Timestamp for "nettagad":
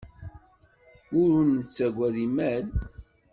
1.47-2.15